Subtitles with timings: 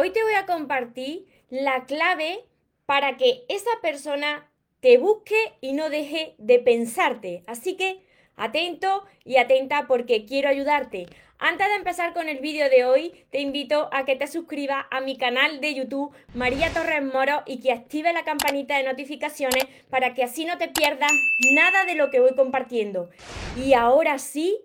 [0.00, 2.44] Hoy te voy a compartir la clave
[2.86, 7.42] para que esa persona te busque y no deje de pensarte.
[7.48, 8.06] Así que
[8.36, 11.08] atento y atenta porque quiero ayudarte.
[11.40, 15.00] Antes de empezar con el vídeo de hoy, te invito a que te suscribas a
[15.00, 20.14] mi canal de YouTube María Torres Moro y que active la campanita de notificaciones para
[20.14, 21.10] que así no te pierdas
[21.56, 23.10] nada de lo que voy compartiendo.
[23.56, 24.60] Y ahora sí,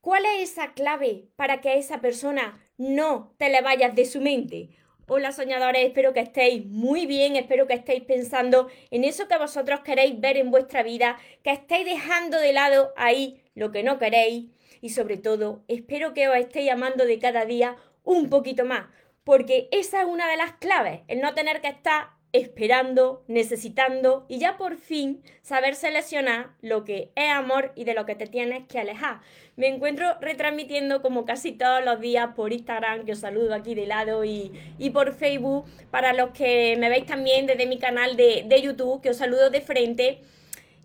[0.00, 4.22] ¿cuál es esa clave para que a esa persona no te le vayas de su
[4.22, 4.70] mente.
[5.06, 9.80] Hola soñadores, espero que estéis muy bien, espero que estéis pensando en eso que vosotros
[9.80, 14.46] queréis ver en vuestra vida, que estéis dejando de lado ahí lo que no queréis
[14.80, 18.86] y sobre todo espero que os estéis amando de cada día un poquito más,
[19.24, 24.38] porque esa es una de las claves, el no tener que estar esperando, necesitando y
[24.38, 28.66] ya por fin saber seleccionar lo que es amor y de lo que te tienes
[28.68, 29.20] que alejar.
[29.56, 33.86] Me encuentro retransmitiendo como casi todos los días por Instagram, que os saludo aquí de
[33.86, 34.52] lado, y,
[34.92, 39.10] por Facebook, para los que me veis también desde mi canal de, de YouTube, que
[39.10, 40.20] os saludo de frente.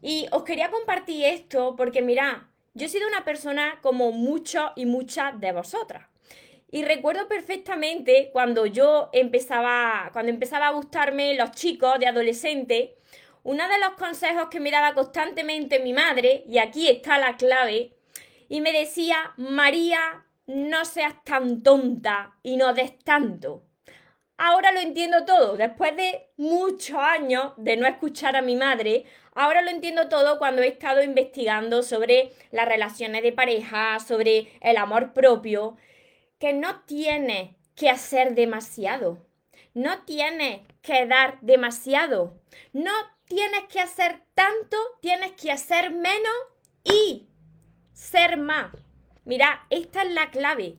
[0.01, 2.37] Y os quería compartir esto porque mirad,
[2.73, 6.14] yo he sido una persona como muchos y muchas de vosotras.
[6.75, 12.97] Y recuerdo perfectamente cuando yo empezaba, cuando empezaba a gustarme los chicos de adolescente,
[13.43, 17.93] uno de los consejos que me daba constantemente mi madre, y aquí está la clave,
[18.49, 23.63] y me decía, María, no seas tan tonta y no des tanto.
[24.35, 29.61] Ahora lo entiendo todo, después de muchos años de no escuchar a mi madre, ahora
[29.61, 35.13] lo entiendo todo cuando he estado investigando sobre las relaciones de pareja, sobre el amor
[35.13, 35.77] propio
[36.39, 39.25] que no tiene que hacer demasiado.
[39.73, 42.39] No tiene que dar demasiado.
[42.73, 42.91] No
[43.25, 46.33] tienes que hacer tanto, tienes que hacer menos
[46.83, 47.27] y
[47.93, 48.71] ser más.
[49.25, 50.77] Mira, esta es la clave.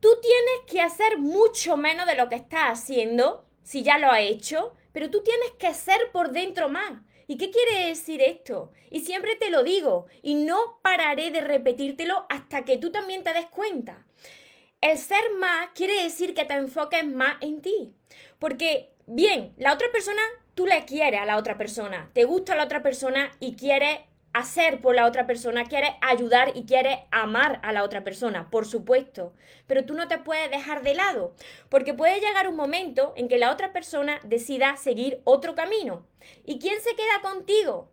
[0.00, 4.20] Tú tienes que hacer mucho menos de lo que estás haciendo, si ya lo has
[4.20, 6.92] hecho, pero tú tienes que ser por dentro más.
[7.26, 8.70] ¿Y qué quiere decir esto?
[8.90, 13.32] Y siempre te lo digo, y no pararé de repetírtelo hasta que tú también te
[13.32, 14.05] des cuenta.
[14.80, 17.94] El ser más quiere decir que te enfoques más en ti.
[18.38, 20.22] Porque, bien, la otra persona,
[20.54, 24.00] tú le quieres a la otra persona, te gusta la otra persona y quieres
[24.36, 28.66] hacer por la otra persona, quieres ayudar y quieres amar a la otra persona, por
[28.66, 29.32] supuesto.
[29.66, 31.34] Pero tú no te puedes dejar de lado,
[31.70, 36.06] porque puede llegar un momento en que la otra persona decida seguir otro camino.
[36.44, 37.90] ¿Y quién se queda contigo?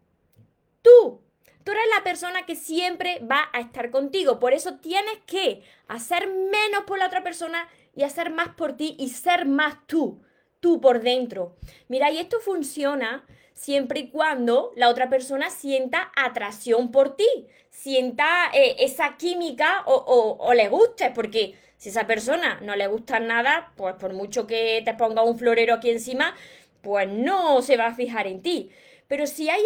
[0.82, 1.22] Tú.
[1.64, 4.40] Tú eres la persona que siempre va a estar contigo.
[4.40, 8.96] Por eso tienes que hacer menos por la otra persona y hacer más por ti
[9.00, 10.22] y ser más tú,
[10.60, 11.56] tú por dentro.
[11.88, 17.28] Mira, y esto funciona siempre y cuando la otra persona sienta atracción por ti,
[17.70, 23.20] sienta eh, esa química o, o le guste, porque si esa persona no le gusta
[23.20, 26.34] nada, pues por mucho que te ponga un florero aquí encima,
[26.82, 28.70] pues no se va a fijar en ti.
[29.08, 29.62] Pero si hay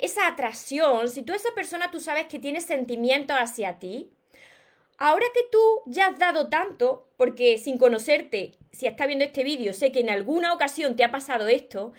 [0.00, 4.10] esa atracción, si tú esa persona tú sabes que tiene sentimientos hacia ti,
[4.98, 9.72] ahora que tú ya has dado tanto, porque sin conocerte, si estás viendo este vídeo,
[9.72, 11.92] sé que en alguna ocasión te ha pasado esto,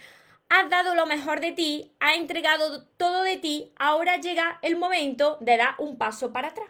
[0.49, 5.37] has dado lo mejor de ti, has entregado todo de ti, ahora llega el momento
[5.41, 6.69] de dar un paso para atrás.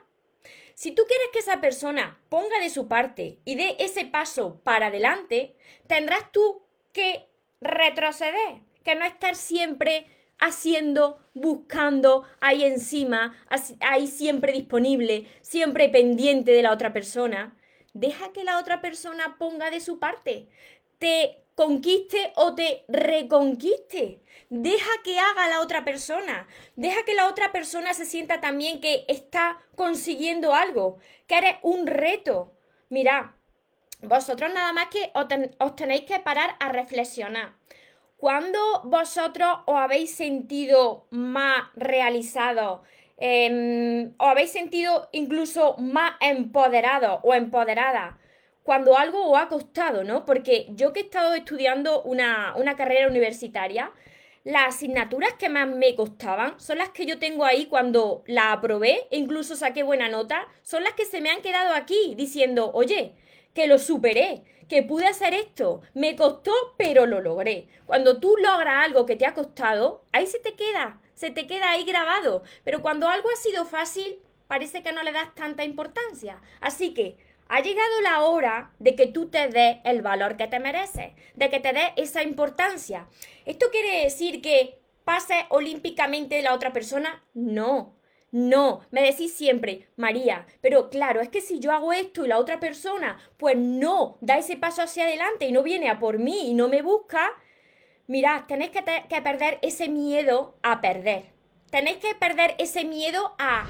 [0.76, 4.88] Si tú quieres que esa persona ponga de su parte y dé ese paso para
[4.88, 5.56] adelante,
[5.88, 7.28] tendrás tú que
[7.62, 10.06] retroceder, que no estar siempre
[10.38, 13.36] haciendo, buscando, ahí encima,
[13.82, 17.58] ahí siempre disponible, siempre pendiente de la otra persona.
[17.94, 20.48] Deja que la otra persona ponga de su parte,
[21.00, 24.22] te conquiste o te reconquiste.
[24.50, 26.48] Deja que haga la otra persona.
[26.76, 31.88] Deja que la otra persona se sienta también que está consiguiendo algo, que eres un
[31.88, 32.54] reto.
[32.90, 33.36] Mira,
[34.02, 35.12] vosotros nada más que
[35.60, 37.56] os tenéis que parar a reflexionar.
[38.26, 42.80] ¿Cuándo vosotros os habéis sentido más realizados?
[43.18, 48.16] Em, ¿Os habéis sentido incluso más empoderados o empoderadas?
[48.64, 50.26] Cuando algo os ha costado, ¿no?
[50.26, 53.92] Porque yo que he estado estudiando una, una carrera universitaria,
[54.44, 59.06] las asignaturas que más me costaban son las que yo tengo ahí cuando la aprobé
[59.12, 63.14] e incluso saqué buena nota, son las que se me han quedado aquí diciendo, oye,
[63.56, 67.68] que lo superé, que pude hacer esto, me costó, pero lo logré.
[67.86, 71.72] Cuando tú logras algo que te ha costado, ahí se te queda, se te queda
[71.72, 72.44] ahí grabado.
[72.64, 76.42] Pero cuando algo ha sido fácil, parece que no le das tanta importancia.
[76.60, 77.18] Así que
[77.48, 81.50] ha llegado la hora de que tú te des el valor que te mereces, de
[81.50, 83.08] que te des esa importancia.
[83.46, 87.24] ¿Esto quiere decir que pase olímpicamente la otra persona?
[87.34, 87.95] No.
[88.36, 92.38] No, me decís siempre, María, pero claro, es que si yo hago esto y la
[92.38, 96.50] otra persona, pues no, da ese paso hacia adelante y no viene a por mí
[96.50, 97.32] y no me busca,
[98.08, 101.32] mirad, tenéis que, perder ese miedo a perder.
[101.70, 103.68] Tenéis que perder ese miedo a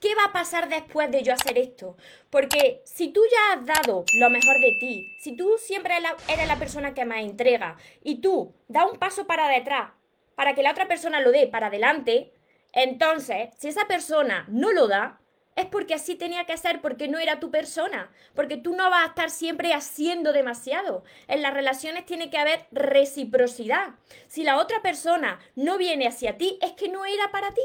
[0.00, 1.96] ¿qué va a pasar después de yo hacer esto?
[2.30, 5.92] Porque si tú ya has dado lo mejor de ti, si tú siempre
[6.28, 9.90] eres la persona que más entrega y tú das un paso para detrás
[10.34, 12.32] para que la otra persona lo dé para adelante,
[12.74, 15.20] entonces, si esa persona no lo da,
[15.56, 19.04] es porque así tenía que ser, porque no era tu persona, porque tú no vas
[19.04, 21.04] a estar siempre haciendo demasiado.
[21.28, 23.94] En las relaciones tiene que haber reciprocidad.
[24.26, 27.62] Si la otra persona no viene hacia ti, es que no era para ti.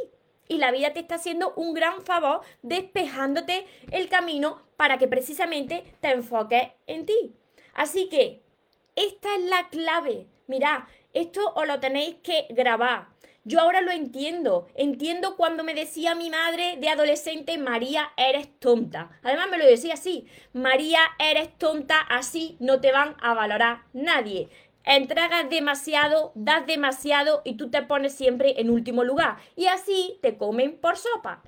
[0.48, 5.84] Y la vida te está haciendo un gran favor despejándote el camino para que precisamente
[6.02, 7.36] te enfoques en ti.
[7.74, 8.44] Así que
[8.96, 10.28] esta es la clave.
[10.48, 10.84] Mirad,
[11.14, 13.08] esto os lo tenéis que grabar.
[13.50, 14.68] Yo ahora lo entiendo.
[14.76, 19.10] Entiendo cuando me decía mi madre de adolescente, María, eres tonta.
[19.24, 24.50] Además me lo decía así, María, eres tonta, así no te van a valorar nadie.
[24.84, 29.38] Entregas demasiado, das demasiado y tú te pones siempre en último lugar.
[29.56, 31.42] Y así te comen por sopa.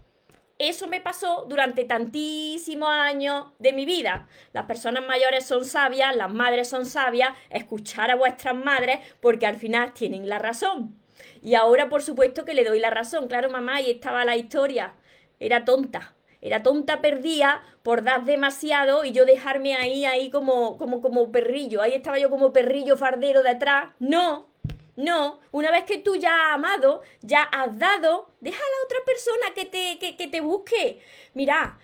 [0.57, 4.27] Eso me pasó durante tantísimos años de mi vida.
[4.53, 9.57] Las personas mayores son sabias, las madres son sabias, escuchar a vuestras madres porque al
[9.57, 11.00] final tienen la razón.
[11.41, 13.27] Y ahora, por supuesto, que le doy la razón.
[13.27, 14.93] Claro, mamá, ahí estaba la historia.
[15.39, 16.15] Era tonta.
[16.41, 21.81] Era tonta perdida por dar demasiado y yo dejarme ahí, ahí como, como, como perrillo.
[21.81, 23.89] Ahí estaba yo como perrillo fardero detrás.
[23.99, 24.49] No,
[24.95, 25.39] no.
[25.51, 29.53] Una vez que tú ya has amado, ya has dado, deja a la otra persona
[29.55, 31.01] que te, que, que te busque.
[31.35, 31.79] Mira,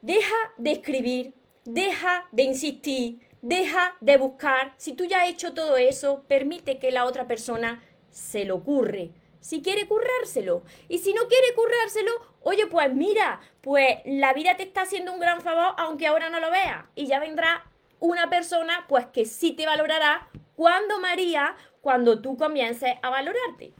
[0.00, 4.74] deja de escribir, deja de insistir, deja de buscar.
[4.78, 7.82] Si tú ya has hecho todo eso, permite que la otra persona
[8.18, 9.10] se lo ocurre.
[9.40, 10.62] Si quiere currárselo.
[10.88, 12.10] Y si no quiere currárselo,
[12.42, 16.40] oye, pues mira, pues la vida te está haciendo un gran favor, aunque ahora no
[16.40, 16.84] lo veas.
[16.94, 17.64] Y ya vendrá
[18.00, 23.72] una persona, pues que sí te valorará cuando María, cuando tú comiences a valorarte.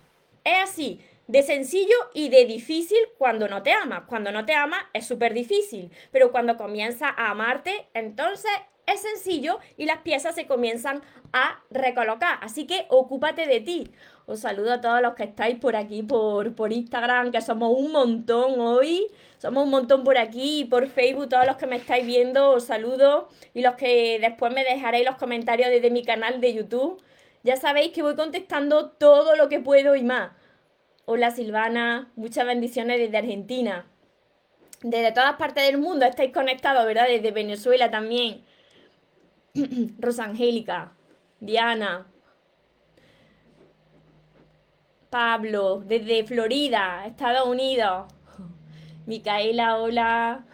[0.44, 4.05] Es así, de sencillo y de difícil cuando no te amas.
[4.06, 8.50] Cuando no te amas es súper difícil, pero cuando comienza a amarte, entonces
[8.87, 11.02] es sencillo y las piezas se comienzan
[11.32, 12.38] a recolocar.
[12.41, 13.91] Así que ocúpate de ti.
[14.29, 17.93] Os saludo a todos los que estáis por aquí, por, por Instagram, que somos un
[17.93, 19.07] montón hoy.
[19.39, 22.65] Somos un montón por aquí y por Facebook, todos los que me estáis viendo, os
[22.65, 23.31] saludo.
[23.55, 27.03] Y los que después me dejaréis los comentarios desde mi canal de YouTube.
[27.43, 30.33] Ya sabéis que voy contestando todo lo que puedo y más.
[31.07, 33.87] Hola Silvana, muchas bendiciones desde Argentina.
[34.83, 37.07] Desde todas partes del mundo estáis conectados, ¿verdad?
[37.09, 38.45] Desde Venezuela también.
[39.99, 40.93] Rosangélica,
[41.41, 42.07] Diana,
[45.10, 48.12] Pablo, desde Florida, Estados Unidos.
[49.06, 50.44] Micaela, hola.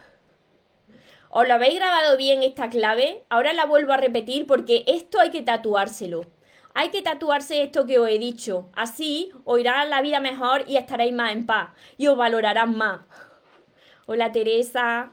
[1.30, 3.24] ¿Os lo habéis grabado bien esta clave?
[3.28, 6.26] Ahora la vuelvo a repetir porque esto hay que tatuárselo.
[6.72, 8.68] Hay que tatuarse esto que os he dicho.
[8.74, 11.70] Así os irá la vida mejor y estaréis más en paz.
[11.96, 13.00] Y os valorarán más.
[14.06, 15.10] Hola Teresa.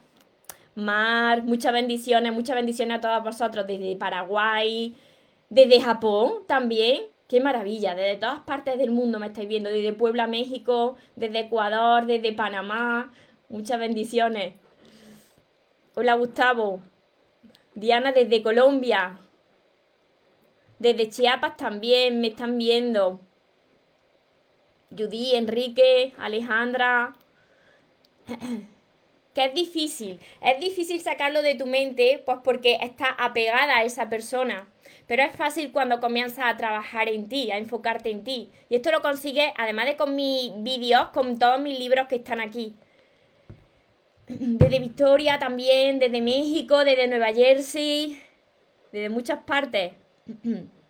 [0.76, 4.96] Mar, muchas bendiciones, muchas bendiciones a todos vosotros desde Paraguay,
[5.50, 7.11] desde Japón también.
[7.32, 12.06] Qué maravilla, desde todas partes del mundo me estáis viendo, desde Puebla, México, desde Ecuador,
[12.06, 13.14] desde Panamá.
[13.48, 14.56] Muchas bendiciones.
[15.96, 16.82] Hola Gustavo.
[17.74, 19.18] Diana desde Colombia.
[20.78, 23.22] Desde Chiapas también me están viendo.
[24.90, 27.16] Judy, Enrique, Alejandra.
[29.34, 30.20] que es difícil.
[30.42, 34.68] Es difícil sacarlo de tu mente, pues porque está apegada a esa persona.
[35.08, 38.50] Pero es fácil cuando comienzas a trabajar en ti, a enfocarte en ti.
[38.70, 42.40] Y esto lo consigues, además de con mis vídeos, con todos mis libros que están
[42.40, 42.76] aquí.
[44.28, 48.22] Desde Victoria también, desde México, desde Nueva Jersey,
[48.92, 49.94] desde muchas partes.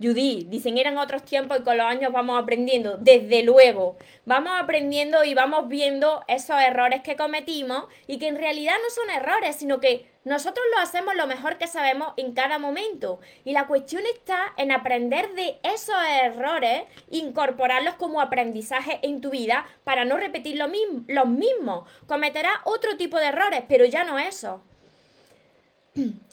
[0.00, 2.98] Judy, dicen eran otros tiempos y con los años vamos aprendiendo.
[2.98, 8.74] Desde luego, vamos aprendiendo y vamos viendo esos errores que cometimos y que en realidad
[8.82, 13.18] no son errores, sino que nosotros lo hacemos lo mejor que sabemos en cada momento.
[13.44, 19.66] Y la cuestión está en aprender de esos errores, incorporarlos como aprendizaje en tu vida
[19.82, 21.88] para no repetir lo mismo, los mismos.
[22.06, 24.62] Cometerás otro tipo de errores, pero ya no eso.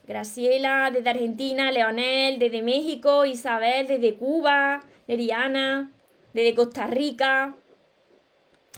[0.06, 5.92] Graciela desde Argentina, Leonel desde México, Isabel desde Cuba, Leriana
[6.34, 7.56] desde Costa Rica.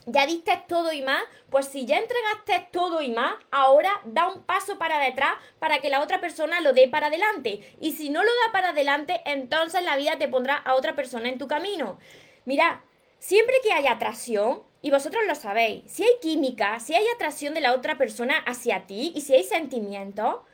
[0.05, 1.21] ¿Ya diste todo y más?
[1.49, 5.89] Pues si ya entregaste todo y más, ahora da un paso para detrás para que
[5.89, 7.75] la otra persona lo dé para adelante.
[7.81, 11.27] Y si no lo da para adelante, entonces la vida te pondrá a otra persona
[11.27, 11.99] en tu camino.
[12.45, 12.85] Mira,
[13.19, 17.61] siempre que haya atracción, y vosotros lo sabéis, si hay química, si hay atracción de
[17.61, 20.45] la otra persona hacia ti y si hay sentimiento,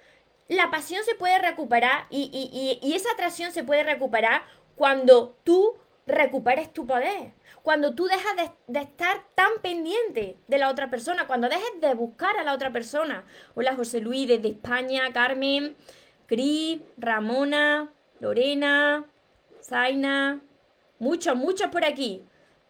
[0.48, 4.44] la pasión se puede recuperar y, y esa atracción se puede recuperar
[4.76, 7.34] cuando tú recuperes tu poder.
[7.62, 8.36] Cuando tú dejas
[8.68, 12.74] de, estar tan pendiente de la otra persona, cuando dejes de buscar a la otra
[12.74, 13.24] persona.
[13.56, 15.76] Hola José Luis desde España, Carmen,
[16.28, 19.06] Cris, Ramona, Lorena,
[19.62, 20.42] Zaina,
[21.00, 22.24] muchos, muchos por aquí.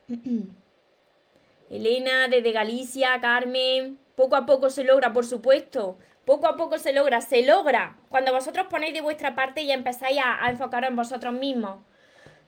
[1.72, 5.98] Elena desde Galicia, Carmen, poco a poco se logra, por supuesto.
[6.26, 10.20] Poco a poco se logra, se logra cuando vosotros ponéis de vuestra parte y empezáis
[10.24, 11.80] a, enfocaros en vosotros mismos.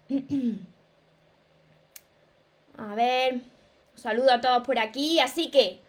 [2.78, 3.40] A ver,
[3.96, 5.20] saludo a todos por aquí.
[5.22, 5.80] Así que,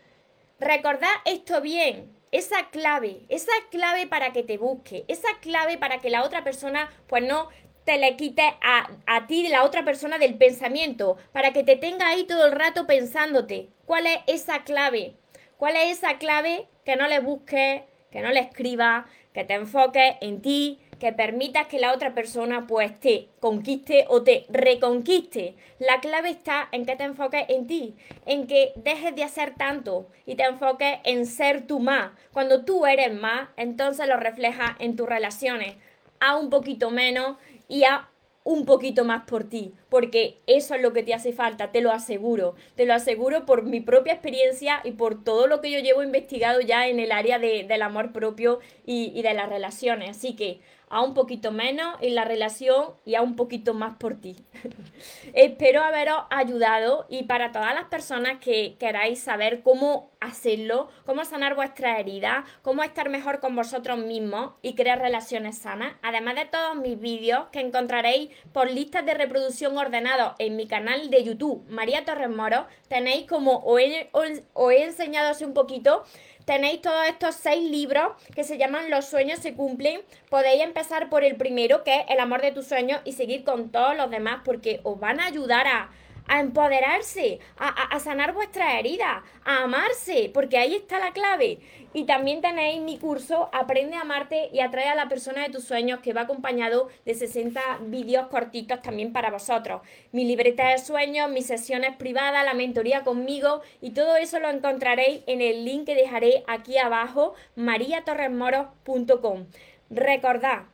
[0.60, 2.14] recordad esto bien.
[2.30, 6.90] Esa clave, esa clave para que te busque, esa clave para que la otra persona,
[7.08, 7.48] pues no
[7.84, 12.08] te le quite a, a ti, la otra persona, del pensamiento, para que te tenga
[12.08, 13.70] ahí todo el rato pensándote.
[13.84, 15.14] ¿Cuál es esa clave?
[15.58, 20.16] ¿Cuál es esa clave que no le busques, que no le escribas, que te enfoques
[20.20, 25.54] en ti, que permitas que la otra persona pues te conquiste o te reconquiste.
[25.78, 27.94] La clave está en que te enfoques en ti,
[28.24, 32.12] en que dejes de hacer tanto y te enfoques en ser tú más.
[32.32, 35.74] Cuando tú eres más, entonces lo reflejas en tus relaciones.
[36.18, 37.36] A un poquito menos
[37.68, 38.08] y a
[38.46, 41.90] un poquito más por ti, porque eso es lo que te hace falta, te lo
[41.90, 46.04] aseguro, te lo aseguro por mi propia experiencia y por todo lo que yo llevo
[46.04, 50.10] investigado ya en el área del amor propio y, y de las relaciones.
[50.10, 54.20] Así que a un poquito menos en la relación y a un poquito más por
[54.20, 54.36] ti.
[55.32, 61.54] Espero haberos ayudado y para todas las personas que queráis saber cómo hacerlo, cómo sanar
[61.54, 66.76] vuestras heridas, cómo estar mejor con vosotros mismos y crear relaciones sanas, además de todos
[66.76, 72.04] mis vídeos que encontraréis por listas de reproducción ordenados en mi canal de YouTube, María
[72.04, 76.04] Torres Moro, tenéis como os he, os he enseñado hace un poquito
[76.46, 80.00] tenéis todos estos seis libros que se llaman Los sueños se cumplen.
[80.30, 83.70] Podéis empezar por el primero, que es El amor de tus sueños, y seguir con
[83.70, 85.90] todos los demás porque os van a ayudar a
[86.28, 91.58] a empoderarse, a, sanar vuestras heridas, a amarse, porque ahí está la clave.
[91.92, 95.64] Y también tenéis mi curso Aprende a amarte y atrae a la persona de tus
[95.64, 99.82] sueños, que va acompañado de 60 vídeos cortitos también para vosotros.
[100.12, 105.22] Mi libreta de sueños, mis sesiones privadas, la mentoría conmigo y todo eso lo encontraréis
[105.26, 109.46] en el link que dejaré aquí abajo, mariatorresmoros.com.
[109.88, 110.64] Recordad,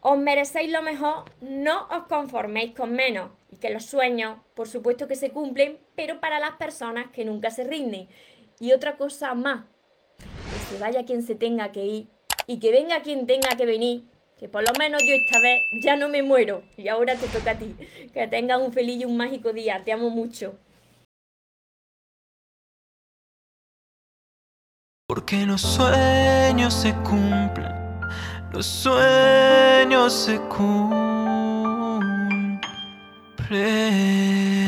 [0.00, 5.14] os merecéis lo mejor, no os conforméis con menos que los sueños, por supuesto que
[5.14, 8.08] se cumplen, pero para las personas que nunca se rinden.
[8.58, 9.64] Y otra cosa más,
[10.18, 12.08] que se vaya quien se tenga que ir
[12.46, 14.04] y que venga quien tenga que venir,
[14.38, 17.52] que por lo menos yo esta vez ya no me muero y ahora te toca
[17.52, 17.76] a ti.
[18.12, 20.58] Que tengas un feliz y un mágico día, te amo mucho.
[25.06, 27.72] Porque los sueños se cumplen,
[28.52, 31.09] los sueños se cumplen.
[33.50, 34.59] Play.